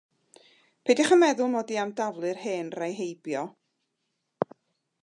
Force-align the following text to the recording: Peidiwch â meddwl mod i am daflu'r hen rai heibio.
Peidiwch 0.89 1.11
â 1.15 1.17
meddwl 1.23 1.51
mod 1.57 1.75
i 1.75 1.77
am 1.83 1.91
daflu'r 2.01 2.41
hen 2.47 2.73
rai 2.81 2.89
heibio. 3.03 3.47